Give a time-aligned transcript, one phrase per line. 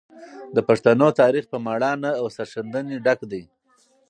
[0.55, 3.43] د پښتنو تاریخ په مړانه او سرښندنې ډک دی.